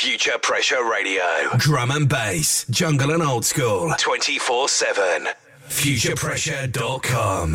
[0.00, 1.22] Future Pressure Radio.
[1.58, 3.92] Drum and bass, jungle and old school.
[3.98, 5.28] 24 7.
[5.68, 7.52] FuturePressure.com.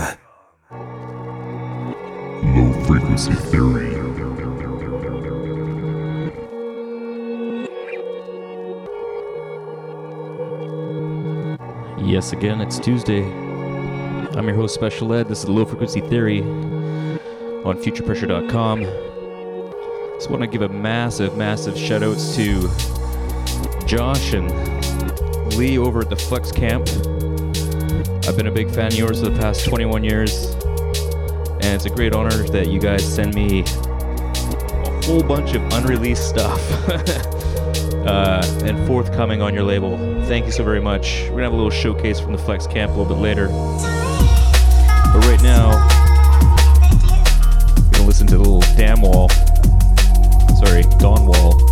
[2.55, 3.95] Low frequency theory.
[12.07, 13.23] Yes, again, it's Tuesday.
[13.23, 15.29] I'm your host, Special Ed.
[15.29, 19.14] This is Low Frequency Theory on FuturePressure.com.
[20.15, 22.69] Just want to give a massive, massive shout outs to
[23.85, 24.49] Josh and
[25.55, 26.87] Lee over at the Flex Camp.
[28.25, 30.53] I've been a big fan of yours for the past 21 years,
[31.61, 36.29] and it's a great honor that you guys send me a whole bunch of unreleased
[36.29, 36.59] stuff
[38.07, 39.97] uh, and forthcoming on your label.
[40.25, 41.23] Thank you so very much.
[41.23, 43.47] We're gonna have a little showcase from the Flex Camp a little bit later.
[45.09, 45.71] But right now,
[47.75, 49.29] we're gonna listen to the little Dawn Wall.
[50.83, 51.64] Dawn Wall.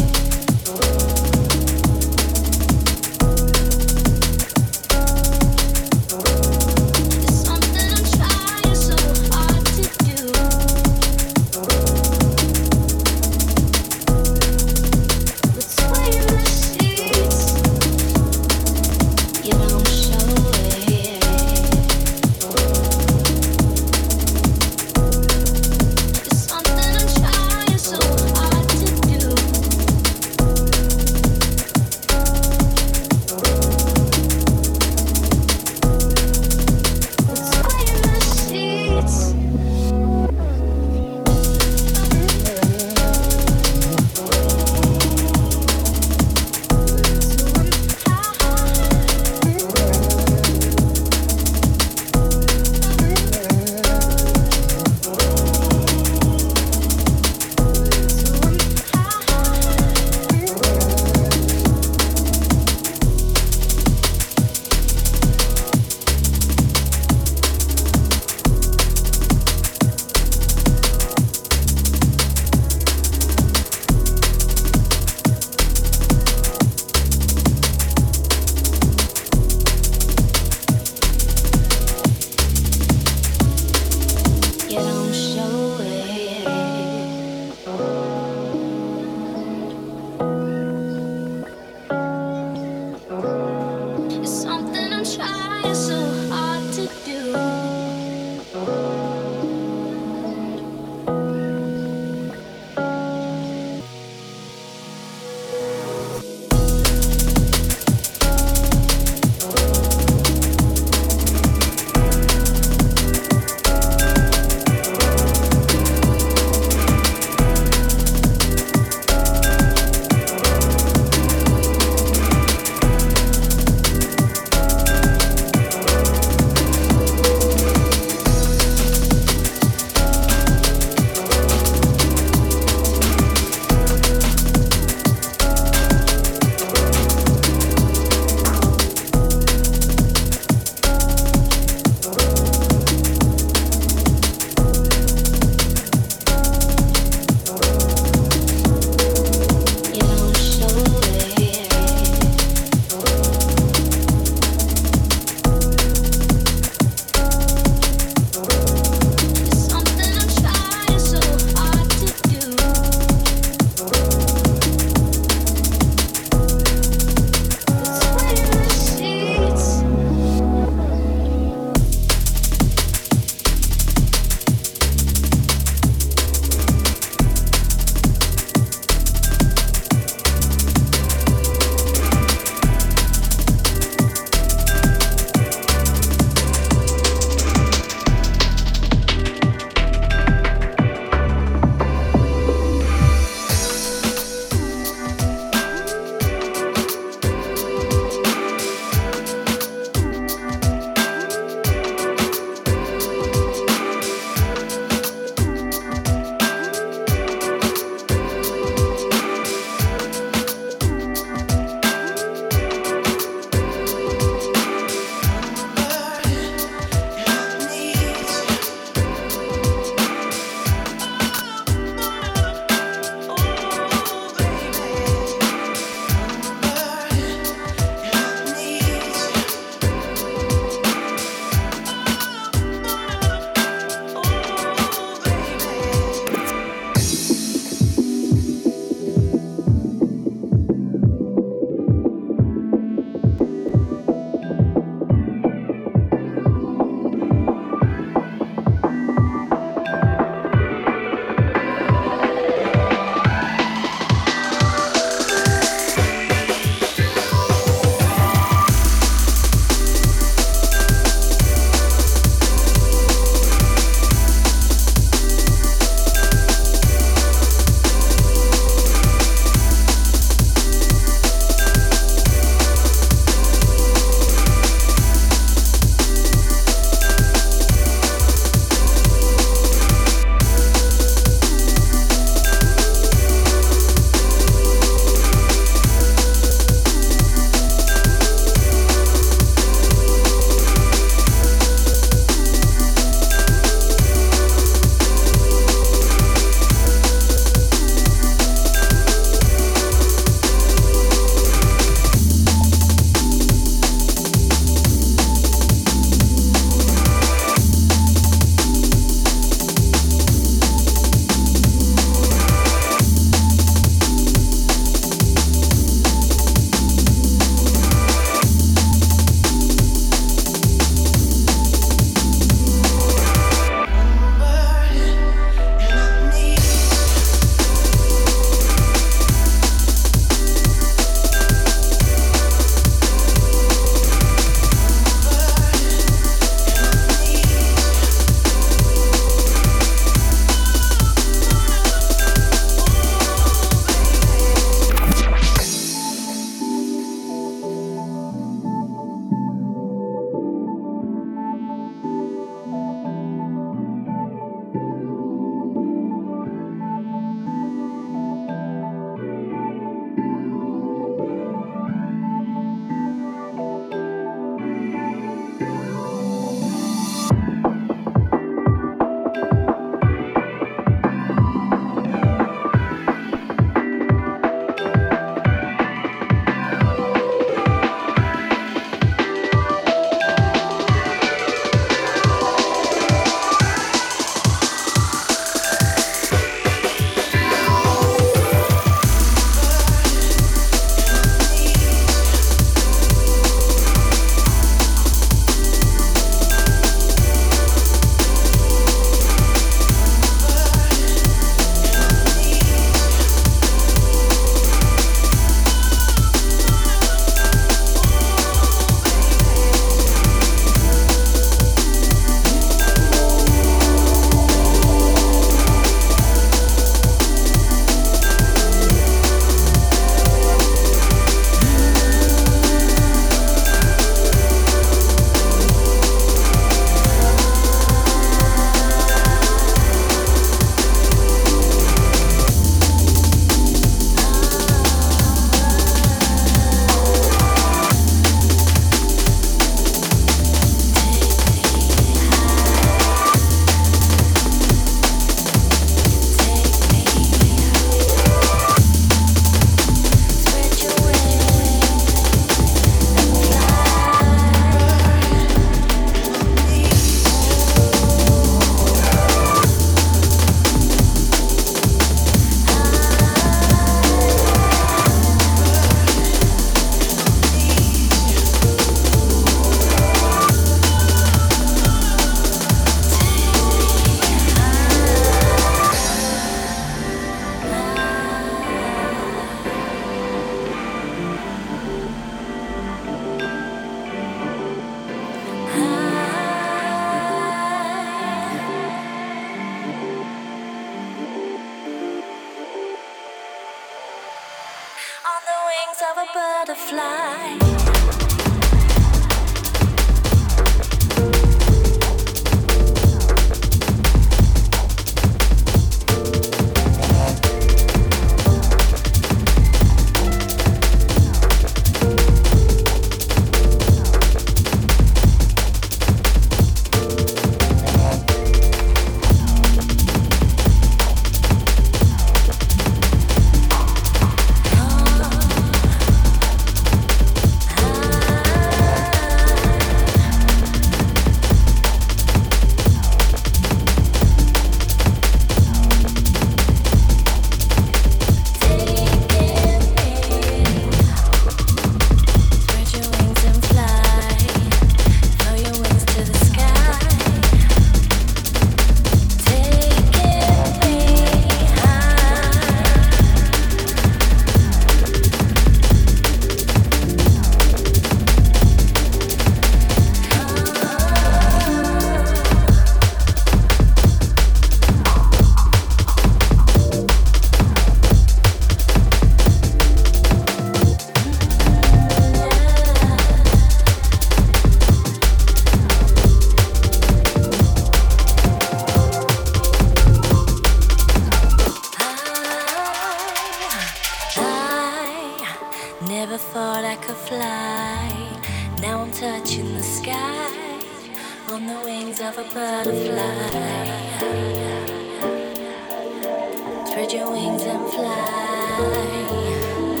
[596.91, 600.00] Spread your wings and fly.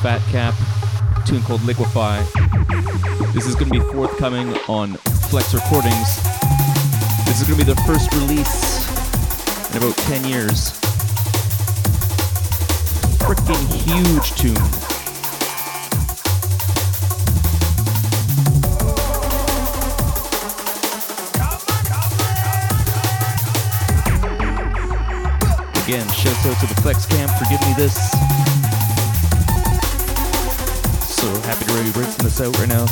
[0.00, 2.22] Called Liquify.
[3.32, 4.94] This is going to be forthcoming on
[5.28, 6.22] Flex Recordings.
[7.26, 8.86] This is going to be the first release
[9.70, 10.72] in about 10 years.
[13.18, 14.54] Freaking huge tune.
[25.84, 28.17] Again, shouts out to the Flex Camp for giving me this
[31.74, 32.86] be rinsing this out right now.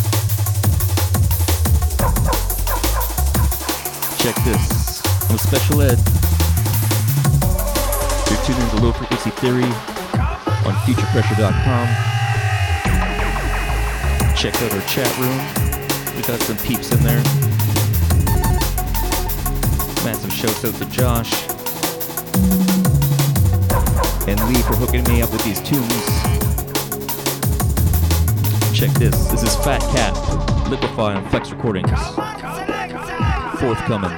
[4.19, 5.03] Check this.
[5.31, 5.99] I'm Special Ed.
[8.29, 11.87] You're tuning to Low Frequency Theory on FuturePressure.com.
[14.37, 15.39] Check out our chat room.
[16.17, 17.23] We got some peeps in there.
[20.05, 21.33] Massive shouts out to Josh
[24.29, 26.36] and Lee for hooking me up with these tunes.
[28.77, 29.29] Check this.
[29.29, 30.15] This is Fat Cap,
[30.67, 31.89] Liquify on Flex Recordings.
[33.59, 34.11] Forthcoming.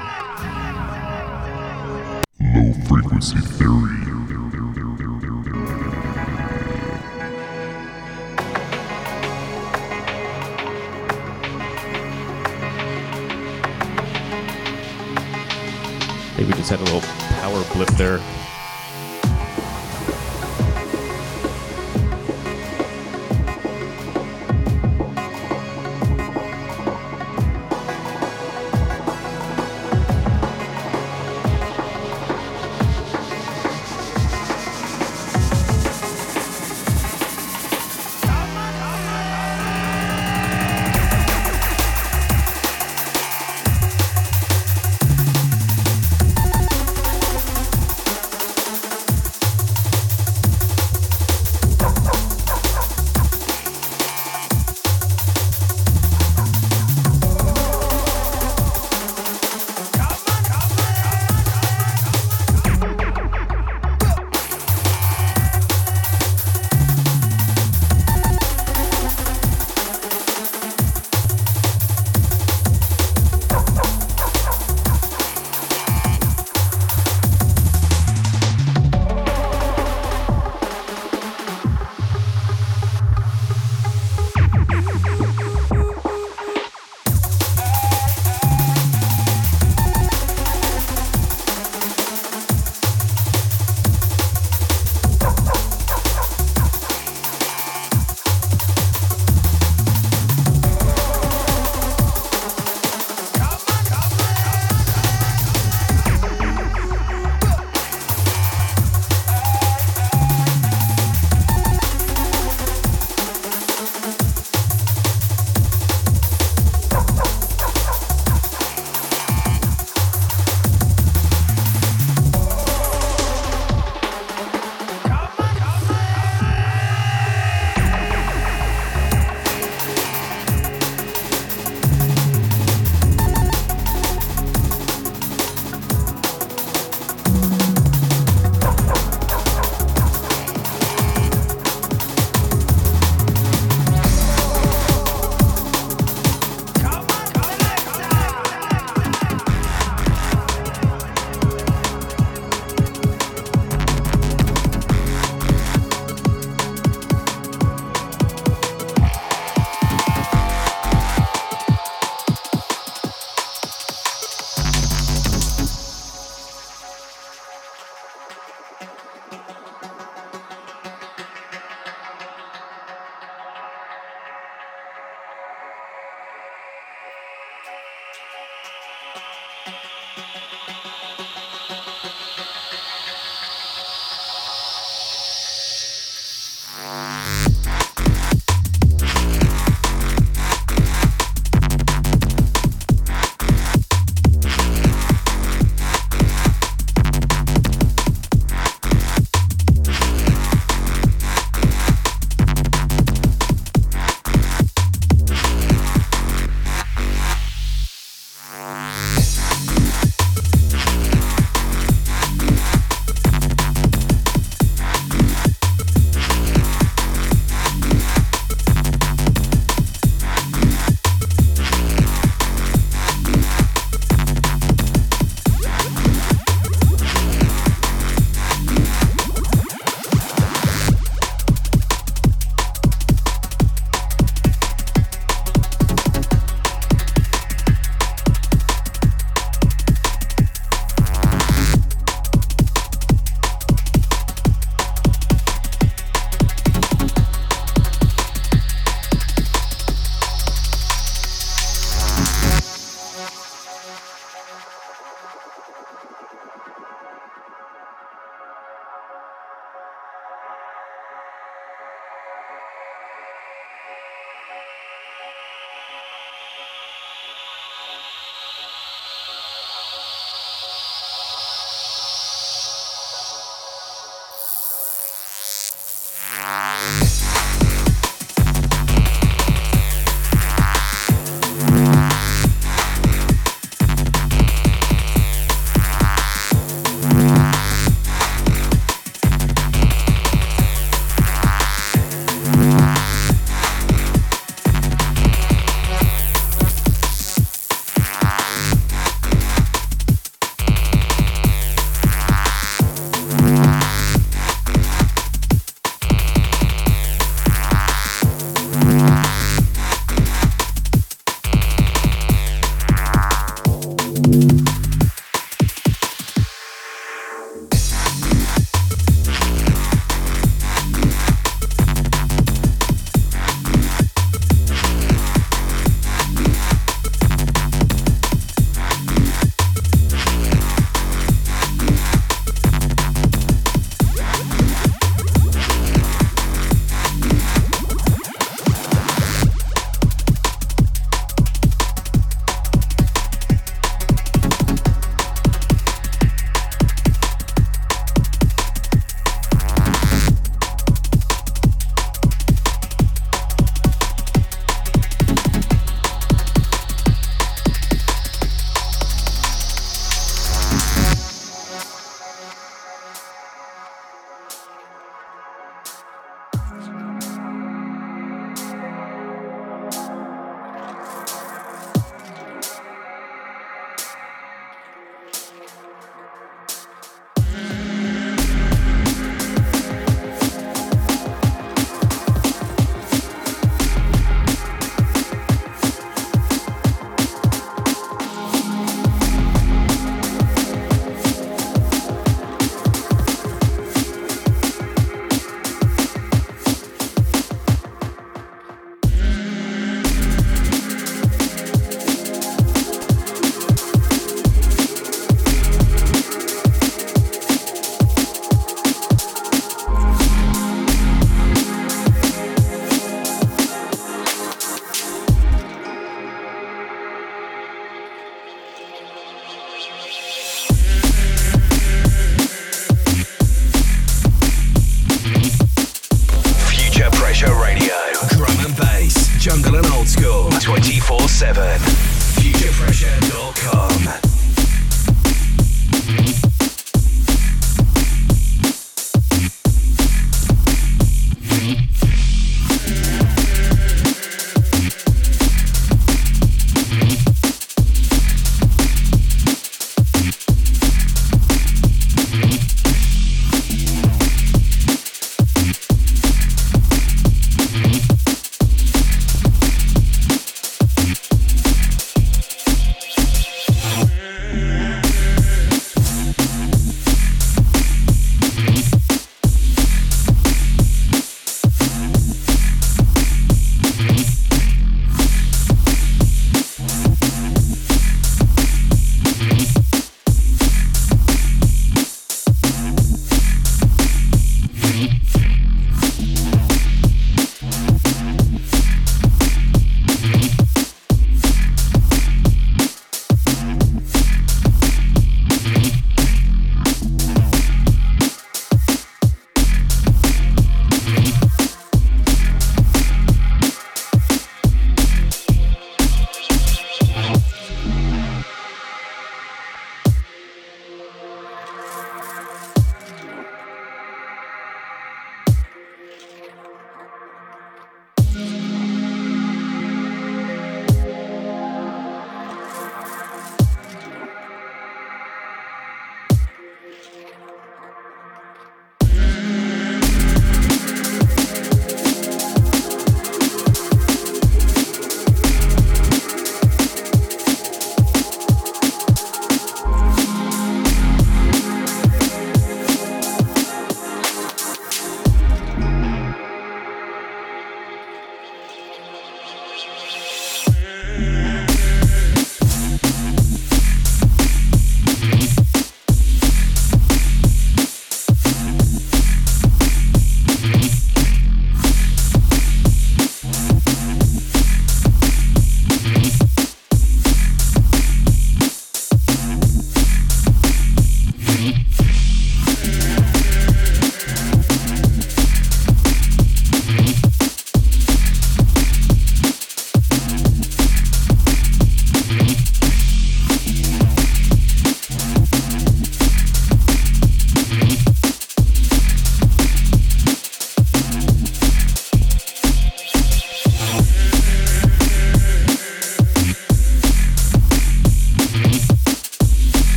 [2.40, 3.94] Low frequency theory.
[16.36, 17.02] Maybe just just had a little
[17.38, 18.18] power blip there.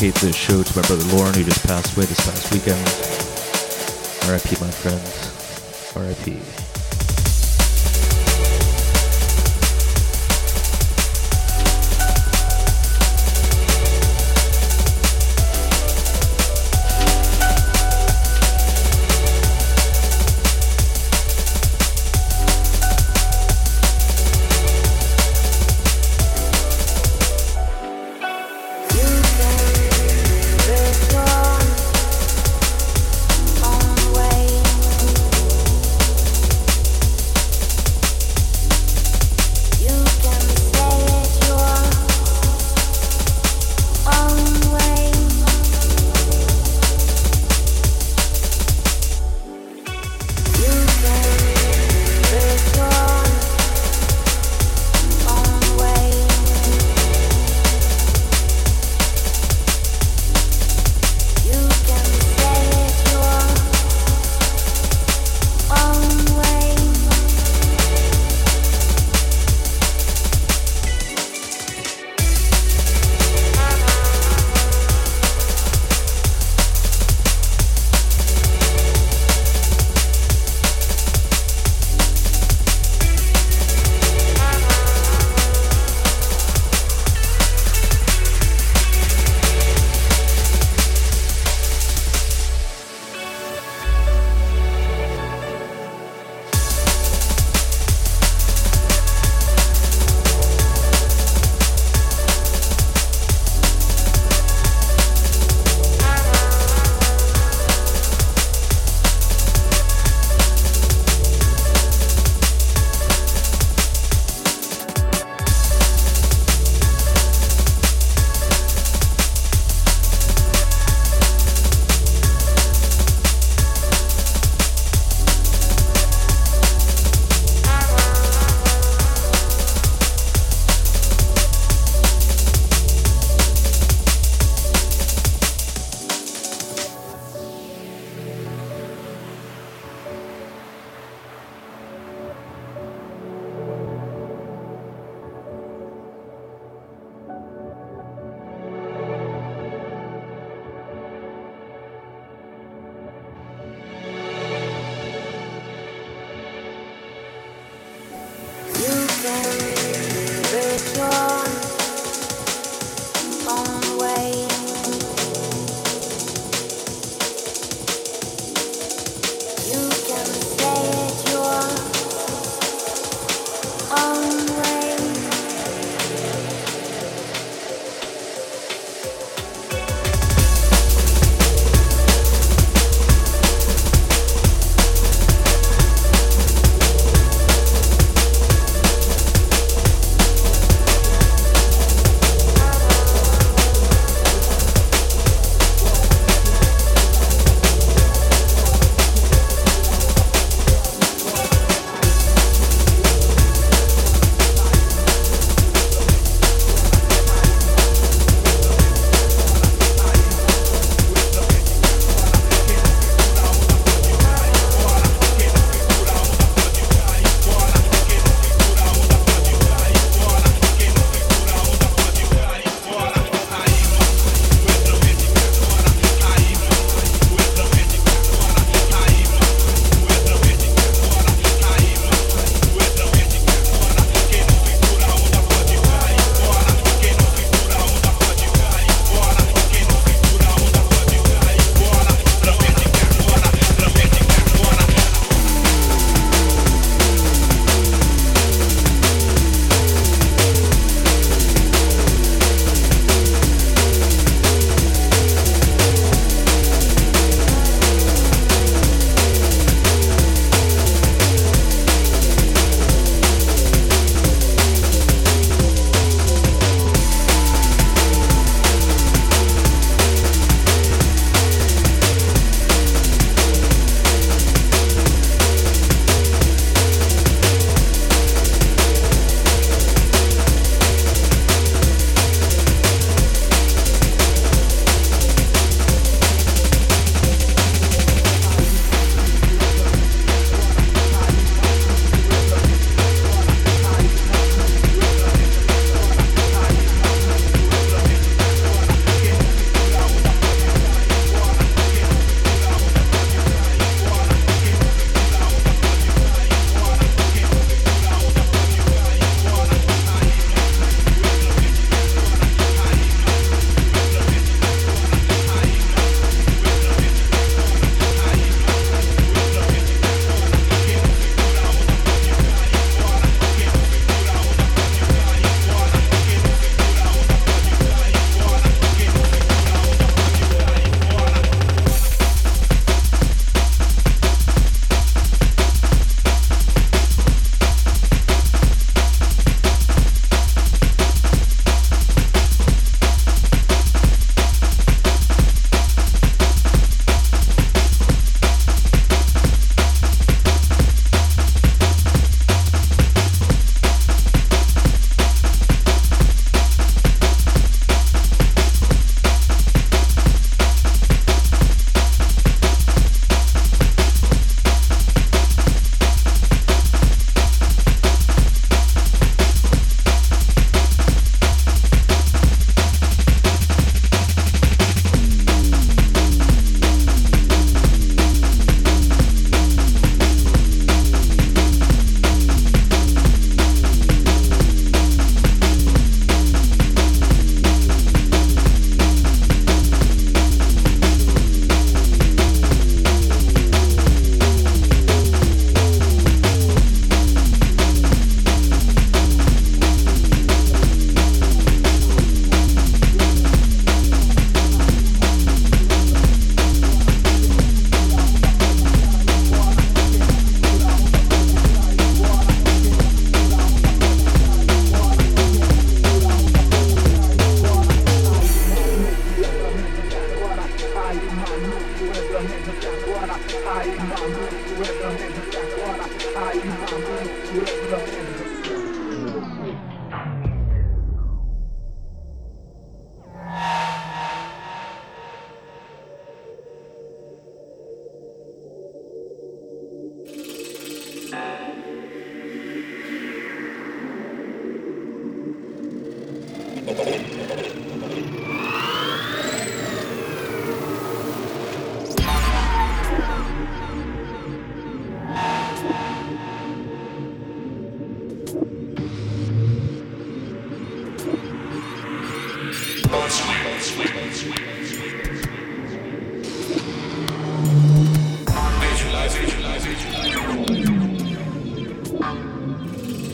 [0.00, 2.80] Dedicate this show to my brother Lauren, who just passed away this past weekend.
[4.30, 4.56] R.I.P.
[4.64, 5.94] my friends.
[5.94, 6.69] R.I.P.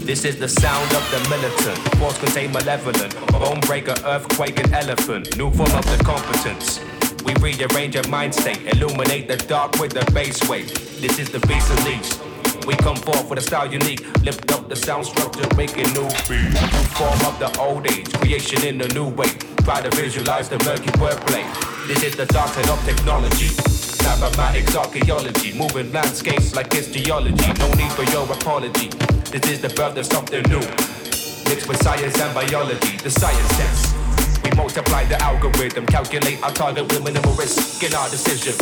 [0.07, 1.77] This is the sound of the militant.
[1.99, 3.15] Force contain malevolent.
[3.33, 5.37] Bone breaker, earthquake, and elephant.
[5.37, 6.81] New form of the competence.
[7.25, 8.65] We rearrange your mind state.
[8.73, 10.73] Illuminate the dark with the bass wave.
[11.03, 12.21] This is the beast of unleashed.
[12.67, 14.01] We come forth with a style unique.
[14.23, 16.09] Lift up the sound structure, making new.
[16.31, 18.11] New form of the old age.
[18.15, 19.29] Creation in a new way.
[19.67, 21.43] Try to visualize the murky wordplay.
[21.89, 23.51] This is the dark side of technology.
[24.07, 27.53] Mathematics, archaeology, moving landscapes like it's geology.
[27.59, 28.91] No need for your apology.
[29.27, 30.63] This is the birth of something new.
[31.51, 33.97] Mixed with science and biology, the science test.
[34.45, 38.53] We multiply the algorithm, calculate our target with minimal risk in our decision.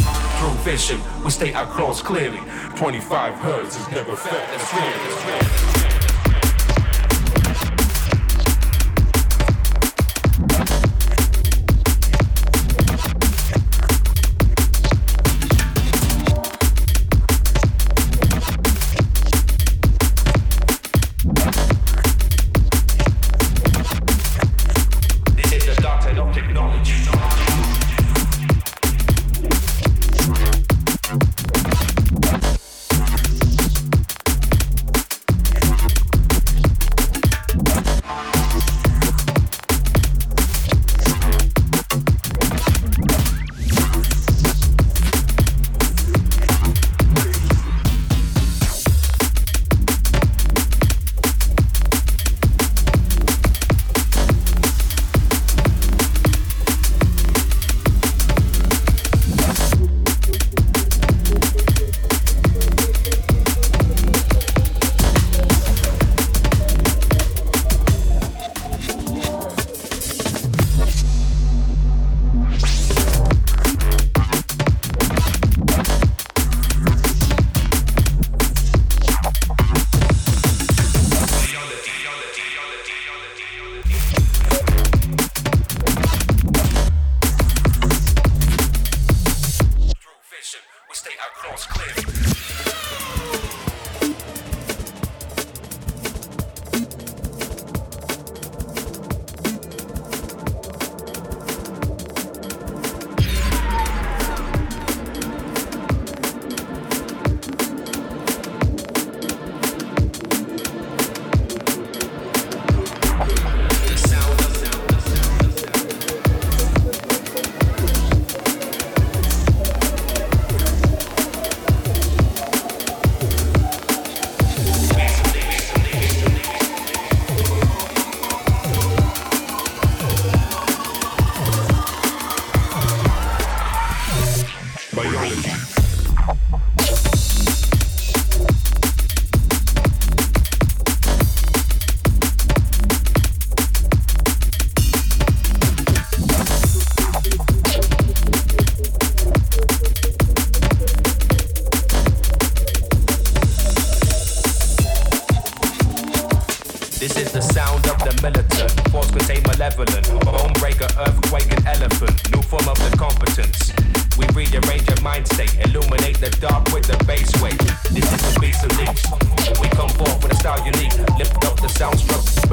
[0.41, 2.41] Through vision, we state our clause clearly.
[2.77, 4.33] 25 hertz is never fair.
[4.33, 5.84] That's real, that's.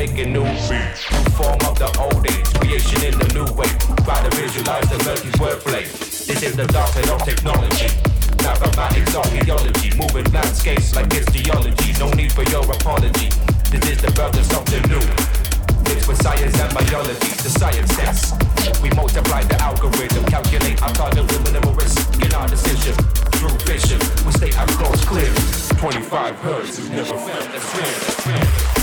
[0.02, 1.06] making new beats.
[1.38, 3.70] Form of the old age, creation in the new way.
[4.02, 5.86] Try to visualize the murky wordplay.
[6.26, 7.86] This is the dark side of technology.
[8.42, 11.94] Mathematics, archaeology, moving landscapes like it's geology.
[12.02, 13.30] No need for your apology.
[13.70, 15.06] This is the birth of something new.
[15.86, 18.34] Mixed with science and biology, the science sense.
[18.82, 22.98] We multiply the algorithm, calculate our target minimum risk in our decision.
[23.38, 25.30] Through vision, we stay our goals clear.
[25.78, 28.81] 25 hertz is never fear.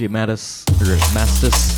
[0.00, 1.69] DJ Mattis, or Mastis,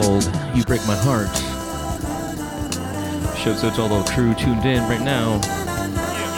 [0.00, 1.28] called You Break My Heart.
[3.64, 5.38] Out to all the crew tuned in right now.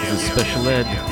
[0.01, 1.10] This is Special Ed.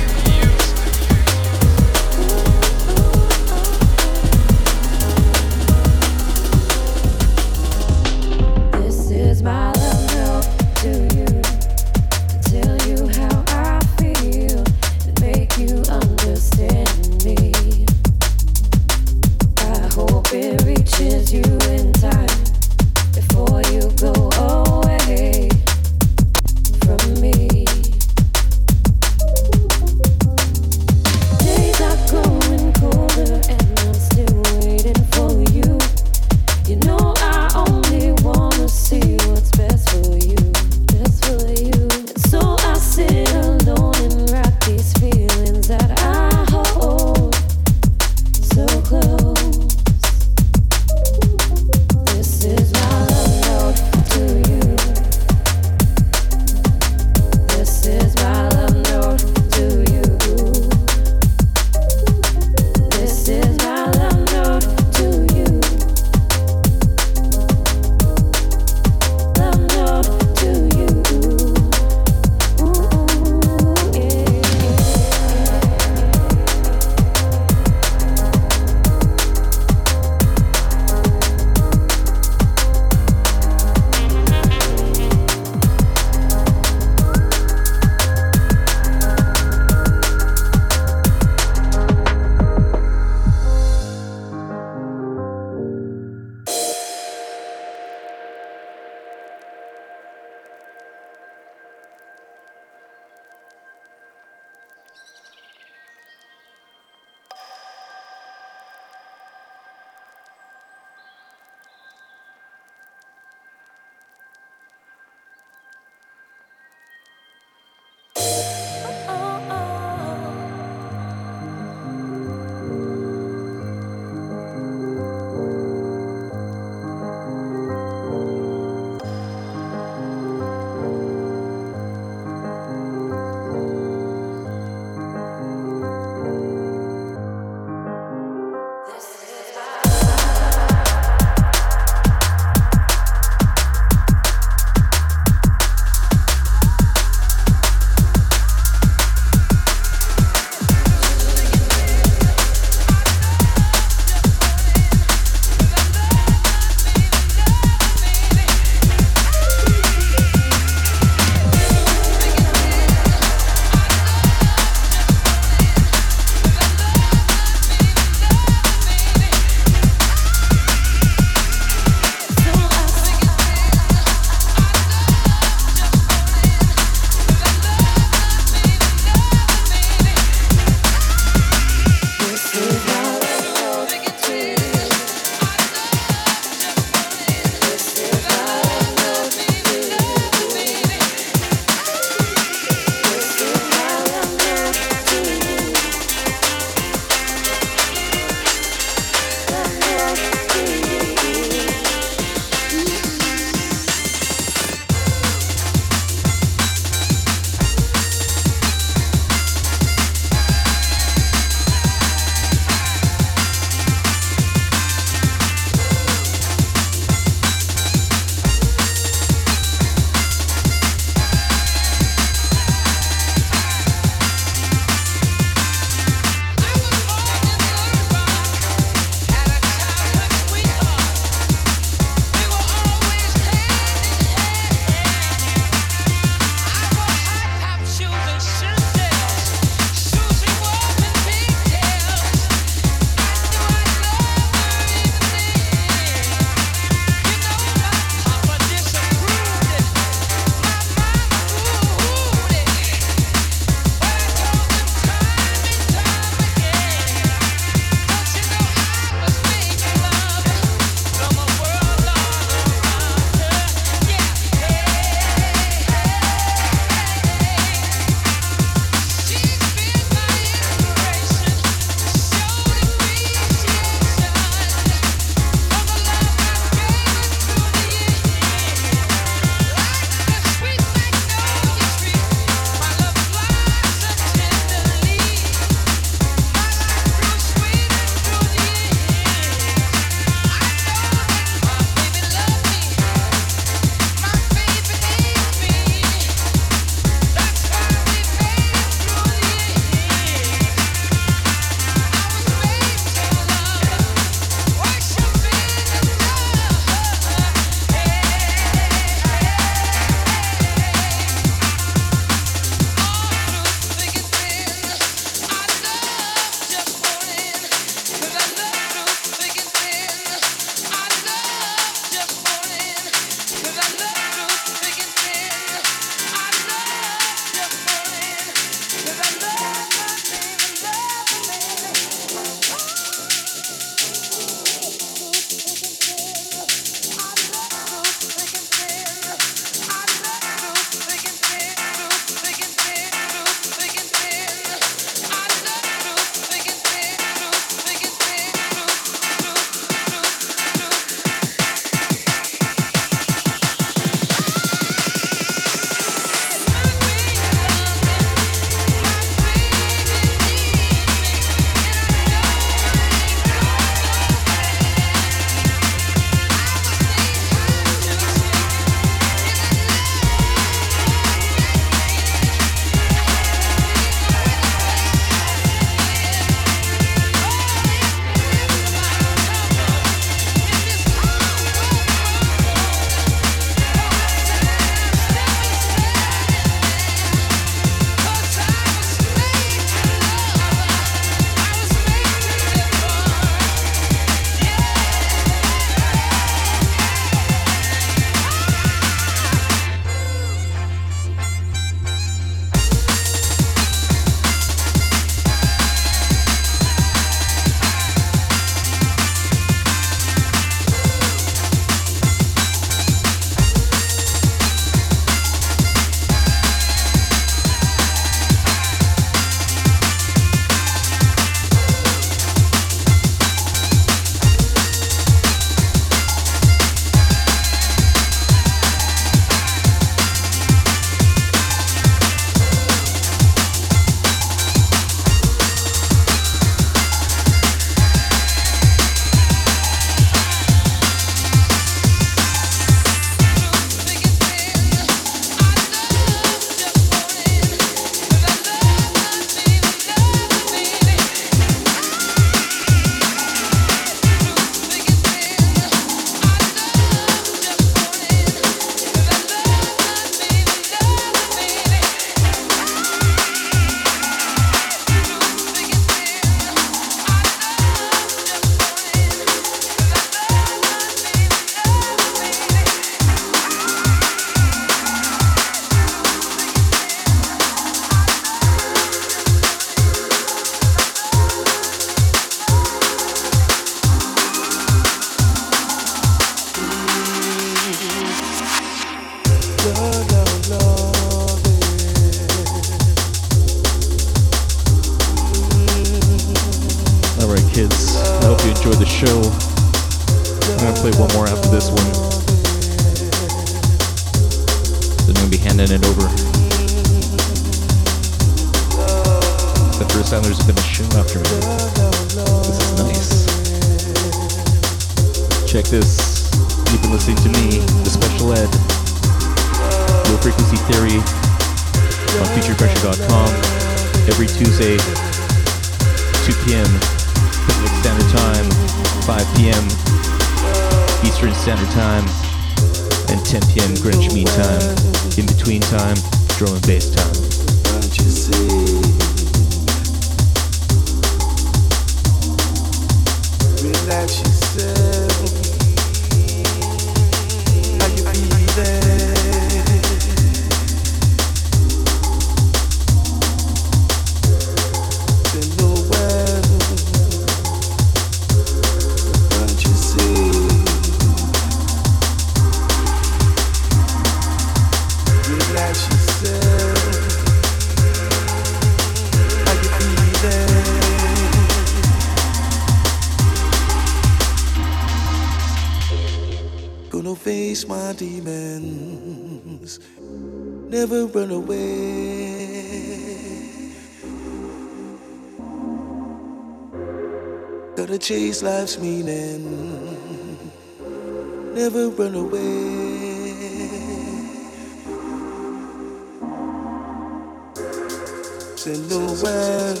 [598.94, 600.00] silhouette.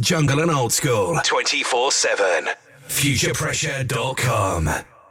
[0.00, 1.18] Jungle and old school.
[1.24, 2.48] 24 7.
[2.88, 4.95] FuturePressure.com.